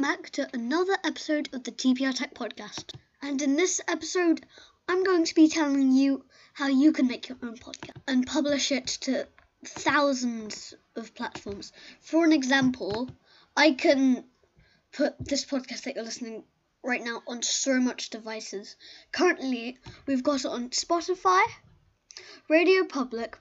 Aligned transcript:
back 0.00 0.30
to 0.30 0.48
another 0.54 0.96
episode 1.04 1.50
of 1.52 1.62
the 1.64 1.70
TPR 1.70 2.14
Tech 2.14 2.32
Podcast. 2.32 2.94
And 3.20 3.42
in 3.42 3.54
this 3.54 3.78
episode, 3.86 4.46
I'm 4.88 5.04
going 5.04 5.26
to 5.26 5.34
be 5.34 5.48
telling 5.48 5.92
you 5.92 6.24
how 6.54 6.68
you 6.68 6.92
can 6.92 7.06
make 7.06 7.28
your 7.28 7.36
own 7.42 7.58
podcast 7.58 8.00
and 8.08 8.26
publish 8.26 8.72
it 8.72 8.86
to 9.02 9.28
thousands 9.66 10.72
of 10.96 11.14
platforms. 11.14 11.74
For 12.00 12.24
an 12.24 12.32
example, 12.32 13.10
I 13.54 13.72
can 13.72 14.24
put 14.92 15.14
this 15.22 15.44
podcast 15.44 15.82
that 15.82 15.96
you're 15.96 16.04
listening 16.04 16.44
right 16.82 17.04
now 17.04 17.22
on 17.28 17.42
so 17.42 17.78
much 17.78 18.08
devices. 18.08 18.76
Currently, 19.12 19.76
we've 20.06 20.22
got 20.22 20.46
it 20.46 20.50
on 20.50 20.70
Spotify, 20.70 21.42
Radio 22.48 22.86
Public, 22.86 23.36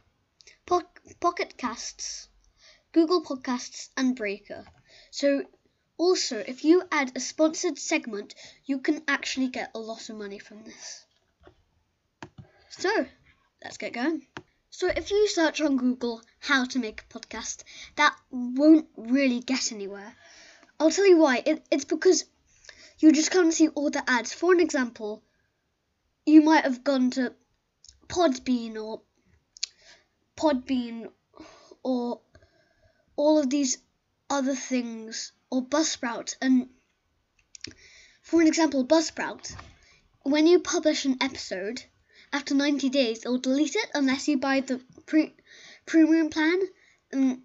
po- 0.66 0.92
Pocket 1.22 1.56
Casts, 1.56 2.28
Google 2.92 3.24
Podcasts, 3.24 3.88
and 3.96 4.18
Breaker. 4.18 4.66
So, 5.12 5.46
also, 5.98 6.44
if 6.46 6.66
you 6.66 6.84
add 6.92 7.12
a 7.16 7.20
sponsored 7.20 7.78
segment, 7.78 8.36
you 8.66 8.80
can 8.80 9.02
actually 9.08 9.48
get 9.48 9.72
a 9.74 9.80
lot 9.80 10.10
of 10.10 10.18
money 10.18 10.40
from 10.40 10.64
this. 10.64 11.06
So, 12.70 13.08
let's 13.64 13.78
get 13.78 13.94
going. 13.94 14.28
So, 14.70 14.88
if 14.88 15.10
you 15.12 15.28
search 15.28 15.62
on 15.62 15.78
Google 15.78 16.22
how 16.40 16.66
to 16.66 16.80
make 16.80 17.02
a 17.02 17.18
podcast, 17.18 17.64
that 17.96 18.16
won't 18.30 18.88
really 18.98 19.40
get 19.40 19.72
anywhere. 19.72 20.16
I'll 20.80 20.92
tell 20.92 21.08
you 21.08 21.18
why. 21.18 21.42
It, 21.46 21.66
it's 21.72 21.86
because 21.86 22.26
you 23.00 23.12
just 23.12 23.32
can't 23.32 23.54
see 23.54 23.70
all 23.70 23.90
the 23.90 24.04
ads. 24.10 24.34
For 24.34 24.54
an 24.54 24.60
example, 24.60 25.24
you 26.26 26.42
might 26.42 26.64
have 26.64 26.84
gone 26.84 27.12
to 27.12 27.34
Podbean 28.08 28.76
or 28.76 29.02
Podbean 30.36 31.10
or 31.84 32.22
all 33.16 33.40
of 33.40 33.50
these 33.50 33.78
other 34.30 34.56
things 34.56 35.32
or 35.50 35.64
Buzzsprout. 35.64 36.36
And 36.42 36.70
for 38.22 38.42
an 38.42 38.48
example, 38.48 38.86
Buzzsprout, 38.86 39.56
when 40.24 40.48
you 40.48 40.60
publish 40.60 41.06
an 41.06 41.18
episode, 41.22 41.84
after 42.34 42.56
90 42.56 42.90
days, 42.90 43.20
it'll 43.20 43.38
delete 43.38 43.76
it 43.76 43.90
unless 43.94 44.28
you 44.28 44.38
buy 44.38 44.60
the 44.62 44.82
pre- 45.06 45.36
premium 45.86 46.30
plan. 46.30 46.60
And 47.12 47.42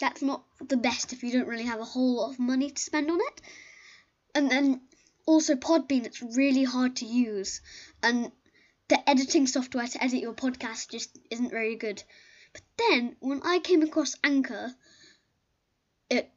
that's 0.00 0.22
not 0.22 0.44
the 0.60 0.76
best 0.76 1.12
if 1.12 1.22
you 1.22 1.32
don't 1.32 1.48
really 1.48 1.64
have 1.64 1.80
a 1.80 1.84
whole 1.84 2.16
lot 2.16 2.30
of 2.30 2.38
money 2.38 2.70
to 2.70 2.82
spend 2.82 3.10
on 3.10 3.20
it. 3.20 3.40
And 4.34 4.50
then 4.50 4.80
also 5.26 5.54
Podbean, 5.54 6.04
it's 6.04 6.22
really 6.22 6.64
hard 6.64 6.96
to 6.96 7.06
use. 7.06 7.60
And 8.02 8.32
the 8.88 9.08
editing 9.08 9.46
software 9.46 9.86
to 9.86 10.04
edit 10.04 10.20
your 10.20 10.34
podcast 10.34 10.90
just 10.90 11.16
isn't 11.30 11.50
very 11.50 11.76
good. 11.76 12.02
But 12.52 12.62
then, 12.76 13.16
when 13.20 13.40
I 13.42 13.60
came 13.60 13.82
across 13.82 14.16
Anchor, 14.22 14.74
it 16.12 16.30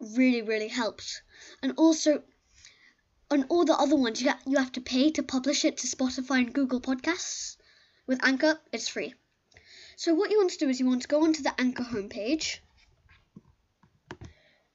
really, 0.00 0.42
really 0.42 0.68
helps. 0.68 1.20
And 1.62 1.72
also, 1.76 2.22
on 3.30 3.44
all 3.44 3.64
the 3.64 3.74
other 3.74 3.96
ones, 3.96 4.22
you, 4.22 4.32
you 4.46 4.56
have 4.56 4.72
to 4.72 4.80
pay 4.80 5.10
to 5.12 5.22
publish 5.22 5.64
it 5.64 5.76
to 5.78 5.86
Spotify 5.86 6.38
and 6.38 6.54
Google 6.54 6.80
Podcasts. 6.80 7.56
With 8.06 8.24
Anchor, 8.24 8.58
it's 8.72 8.88
free. 8.88 9.14
So 9.96 10.14
what 10.14 10.30
you 10.30 10.38
want 10.38 10.52
to 10.52 10.58
do 10.58 10.68
is 10.68 10.80
you 10.80 10.86
want 10.86 11.02
to 11.02 11.08
go 11.08 11.22
onto 11.22 11.42
the 11.42 11.54
Anchor 11.60 11.84
homepage. 11.84 12.58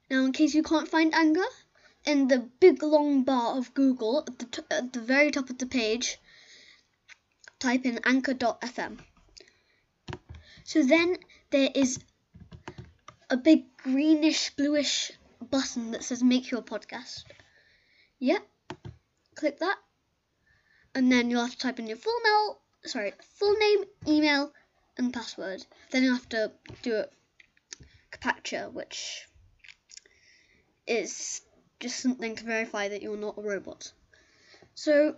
Now, 0.09 0.23
in 0.23 0.31
case 0.31 0.53
you 0.53 0.61
can't 0.61 0.87
find 0.87 1.13
Anchor, 1.15 1.49
in 2.05 2.27
the 2.27 2.39
big 2.59 2.83
long 2.83 3.23
bar 3.23 3.57
of 3.57 3.73
Google 3.73 4.23
at 4.27 4.37
the, 4.37 4.45
t- 4.45 4.61
at 4.69 4.93
the 4.93 5.01
very 5.01 5.31
top 5.31 5.49
of 5.49 5.57
the 5.57 5.65
page, 5.65 6.19
type 7.59 7.83
in 7.83 7.99
anchor.fm. 8.05 8.99
So 10.63 10.83
then 10.83 11.17
there 11.49 11.69
is 11.73 11.99
a 13.35 13.37
big 13.37 13.65
greenish 13.77 14.49
bluish 14.55 15.11
button 15.51 15.91
that 15.91 16.03
says 16.03 16.23
make 16.23 16.49
your 16.49 16.61
podcast. 16.61 17.25
Yep. 18.19 18.47
Click 19.35 19.59
that. 19.59 19.77
And 20.95 21.11
then 21.11 21.29
you'll 21.29 21.41
have 21.41 21.51
to 21.51 21.57
type 21.57 21.79
in 21.79 21.87
your 21.87 21.97
full 21.97 22.19
mail 22.21 22.61
sorry, 22.85 23.13
full 23.39 23.55
name, 23.57 23.83
email 24.07 24.51
and 24.97 25.13
password. 25.13 25.65
Then 25.91 26.03
you'll 26.03 26.15
have 26.15 26.29
to 26.29 26.51
do 26.81 26.95
a 26.95 28.17
captcha, 28.17 28.71
which 28.71 29.27
is 30.87 31.41
just 31.79 31.99
something 31.99 32.35
to 32.35 32.43
verify 32.45 32.87
that 32.87 33.01
you're 33.01 33.17
not 33.17 33.37
a 33.37 33.41
robot. 33.41 33.91
So 34.75 35.15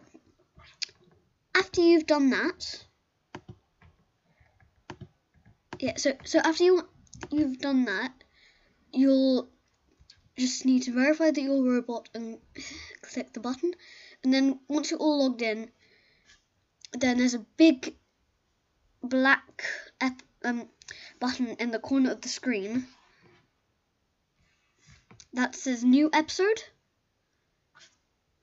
after 1.54 1.82
you've 1.82 2.08
done 2.08 2.30
that, 2.32 2.84
yeah. 5.80 5.98
So 5.98 6.14
so 6.24 6.40
after 6.40 6.64
you 6.64 6.88
you've 7.30 7.60
done 7.60 7.86
that, 7.86 8.12
you'll 8.92 9.50
just 10.38 10.66
need 10.66 10.84
to 10.84 10.94
verify 10.94 11.32
that 11.32 11.42
you're 11.42 11.68
a 11.68 11.72
robot 11.76 12.10
and 12.14 12.38
click 13.02 13.34
the 13.34 13.40
button, 13.40 13.74
and 14.24 14.34
then 14.34 14.60
once 14.68 14.92
you're 14.92 15.00
all 15.00 15.24
logged 15.24 15.42
in, 15.42 15.70
then 16.94 17.18
there's 17.18 17.34
a 17.34 17.46
big 17.58 17.96
black 19.04 19.64
um, 20.44 20.70
button 21.20 21.56
in 21.60 21.72
the 21.72 21.80
corner 21.80 22.12
of 22.12 22.22
the 22.22 22.30
screen 22.30 22.86
that 25.34 25.56
says 25.56 25.84
new 25.84 26.10
episode. 26.14 26.64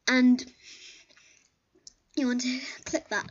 And 0.07 0.45
you 2.15 2.27
want 2.27 2.43
to 2.43 2.61
click 2.85 3.09
that. 3.09 3.31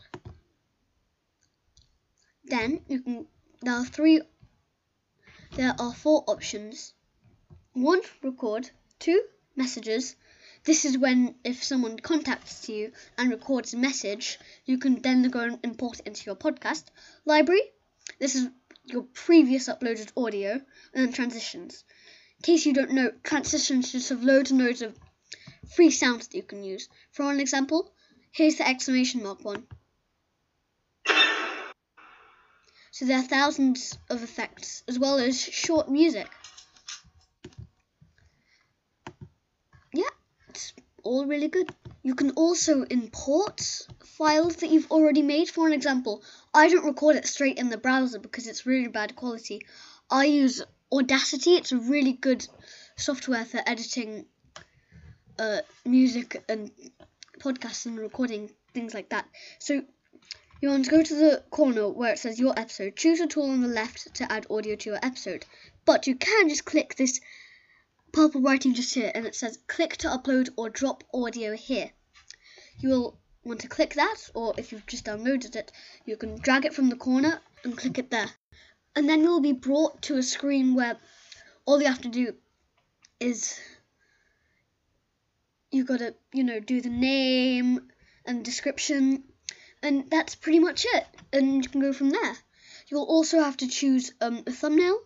Then 2.45 2.81
you 2.87 3.01
can 3.01 3.27
there 3.61 3.75
are 3.75 3.85
three 3.85 4.21
there 5.55 5.75
are 5.77 5.93
four 5.93 6.23
options. 6.27 6.93
One 7.73 8.01
record. 8.23 8.71
Two 8.97 9.21
messages. 9.55 10.15
This 10.63 10.83
is 10.83 10.97
when 10.97 11.35
if 11.43 11.63
someone 11.63 11.99
contacts 11.99 12.67
you 12.69 12.91
and 13.17 13.29
records 13.29 13.73
a 13.73 13.77
message 13.77 14.39
you 14.65 14.77
can 14.77 15.01
then 15.01 15.29
go 15.29 15.41
and 15.41 15.59
import 15.63 15.99
it 15.99 16.07
into 16.07 16.25
your 16.25 16.35
podcast 16.35 16.85
library. 17.25 17.61
This 18.19 18.35
is 18.35 18.47
your 18.85 19.03
previous 19.13 19.67
uploaded 19.67 20.11
audio 20.17 20.53
and 20.53 20.63
then 21.05 21.13
transitions. 21.13 21.83
In 22.39 22.43
case 22.43 22.65
you 22.65 22.73
don't 22.73 22.93
know, 22.93 23.11
transitions 23.23 23.91
just 23.91 24.09
have 24.09 24.23
loads 24.23 24.51
and 24.51 24.59
loads 24.59 24.81
of 24.81 24.97
free 25.75 25.91
sounds 25.91 26.27
that 26.27 26.37
you 26.37 26.43
can 26.43 26.63
use. 26.63 26.89
For 27.11 27.29
an 27.31 27.39
example, 27.39 27.93
here's 28.31 28.55
the 28.55 28.67
exclamation 28.67 29.21
mark 29.21 29.43
one. 29.43 29.67
So 32.93 33.05
there 33.05 33.17
are 33.17 33.23
thousands 33.23 33.97
of 34.11 34.21
effects, 34.21 34.83
as 34.87 34.99
well 34.99 35.17
as 35.17 35.41
short 35.41 35.89
music. 35.89 36.29
Yeah, 39.91 40.13
it's 40.49 40.73
all 41.01 41.25
really 41.25 41.47
good. 41.47 41.71
You 42.03 42.13
can 42.13 42.29
also 42.35 42.83
import 42.83 43.87
files 44.05 44.57
that 44.57 44.69
you've 44.69 44.91
already 44.91 45.23
made. 45.23 45.49
For 45.49 45.65
an 45.65 45.73
example, 45.73 46.21
I 46.53 46.69
don't 46.69 46.85
record 46.85 47.15
it 47.15 47.25
straight 47.25 47.57
in 47.57 47.69
the 47.69 47.79
browser 47.79 48.19
because 48.19 48.45
it's 48.45 48.67
really 48.67 48.89
bad 48.89 49.15
quality. 49.15 49.65
I 50.11 50.25
use 50.25 50.61
Audacity. 50.91 51.55
It's 51.55 51.71
a 51.71 51.79
really 51.79 52.13
good 52.13 52.47
software 52.95 53.45
for 53.45 53.59
editing 53.65 54.27
uh, 55.39 55.61
music 55.83 56.43
and 56.47 56.69
podcasts 57.39 57.87
and 57.87 57.97
recording 57.97 58.51
things 58.75 58.93
like 58.93 59.09
that. 59.09 59.25
So 59.57 59.81
you 60.63 60.69
want 60.69 60.85
to 60.85 60.91
go 60.91 61.03
to 61.03 61.15
the 61.15 61.43
corner 61.49 61.89
where 61.89 62.13
it 62.13 62.19
says 62.19 62.39
your 62.39 62.57
episode. 62.57 62.95
Choose 62.95 63.19
a 63.19 63.27
tool 63.27 63.49
on 63.49 63.59
the 63.59 63.67
left 63.67 64.13
to 64.13 64.31
add 64.31 64.47
audio 64.49 64.77
to 64.77 64.91
your 64.91 64.99
episode. 65.03 65.45
But 65.83 66.07
you 66.07 66.15
can 66.15 66.47
just 66.47 66.63
click 66.63 66.95
this 66.95 67.19
purple 68.13 68.39
writing 68.39 68.73
just 68.73 68.93
here 68.93 69.11
and 69.13 69.25
it 69.25 69.35
says 69.35 69.59
click 69.67 69.97
to 69.97 70.07
upload 70.07 70.47
or 70.55 70.69
drop 70.69 71.03
audio 71.13 71.53
here. 71.53 71.91
You 72.79 72.87
will 72.87 73.19
want 73.43 73.59
to 73.59 73.67
click 73.67 73.95
that 73.95 74.15
or 74.33 74.53
if 74.57 74.71
you've 74.71 74.85
just 74.85 75.03
downloaded 75.03 75.57
it, 75.57 75.69
you 76.05 76.15
can 76.15 76.37
drag 76.39 76.63
it 76.63 76.73
from 76.73 76.87
the 76.87 76.95
corner 76.95 77.41
and 77.65 77.77
click 77.77 77.97
it 77.97 78.09
there 78.09 78.29
and 78.95 79.09
then 79.09 79.21
you'll 79.21 79.41
be 79.41 79.51
brought 79.51 80.01
to 80.03 80.15
a 80.15 80.23
screen 80.23 80.75
where 80.75 80.95
all 81.65 81.81
you 81.81 81.87
have 81.87 82.03
to 82.03 82.07
do 82.07 82.35
is 83.19 83.59
you've 85.71 85.87
gotta 85.87 86.15
you 86.31 86.45
know 86.45 86.61
do 86.61 86.79
the 86.79 86.89
name 86.89 87.81
and 88.25 88.45
description 88.45 89.25
and 89.83 90.09
that's 90.09 90.35
pretty 90.35 90.59
much 90.59 90.85
it 90.93 91.05
and 91.31 91.63
you 91.63 91.69
can 91.69 91.81
go 91.81 91.93
from 91.93 92.09
there 92.09 92.35
you'll 92.87 93.03
also 93.03 93.39
have 93.39 93.57
to 93.57 93.67
choose 93.67 94.11
um, 94.21 94.41
a 94.47 94.51
thumbnail 94.51 94.97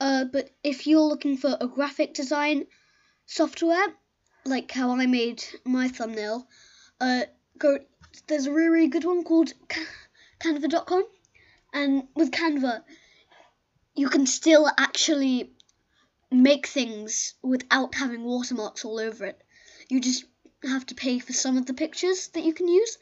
uh, 0.00 0.24
but 0.24 0.50
if 0.62 0.86
you're 0.86 1.00
looking 1.00 1.36
for 1.36 1.56
a 1.60 1.66
graphic 1.66 2.14
design 2.14 2.66
software 3.26 3.88
like 4.44 4.70
how 4.70 4.92
I 4.92 5.06
made 5.06 5.42
my 5.64 5.88
thumbnail 5.88 6.46
uh, 7.00 7.22
go 7.58 7.78
there's 8.26 8.46
a 8.46 8.52
really, 8.52 8.68
really 8.68 8.88
good 8.88 9.04
one 9.04 9.24
called 9.24 9.52
canva.com 10.40 11.04
and 11.72 12.08
with 12.14 12.30
Canva, 12.30 12.82
you 13.94 14.08
can 14.08 14.26
still 14.26 14.68
actually 14.78 15.52
make 16.30 16.66
things 16.66 17.34
without 17.42 17.94
having 17.94 18.24
watermarks 18.24 18.84
all 18.84 18.98
over 18.98 19.26
it. 19.26 19.42
You 19.88 20.00
just 20.00 20.24
have 20.62 20.86
to 20.86 20.94
pay 20.94 21.18
for 21.18 21.32
some 21.32 21.56
of 21.58 21.66
the 21.66 21.74
pictures 21.74 22.28
that 22.28 22.44
you 22.44 22.54
can 22.54 22.68
use. 22.68 22.98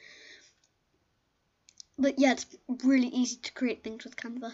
But 1.99 2.19
yeah, 2.19 2.33
it's 2.33 2.47
really 2.83 3.09
easy 3.09 3.37
to 3.37 3.53
create 3.53 3.85
things 3.85 4.05
with 4.05 4.17
Canva. 4.17 4.53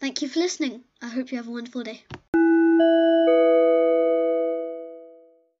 Thank 0.00 0.22
you 0.22 0.28
for 0.28 0.40
listening. 0.40 0.84
I 1.02 1.08
hope 1.08 1.30
you 1.30 1.36
have 1.38 1.48
a 1.48 1.52
wonderful 1.52 1.82
day. 1.82 2.04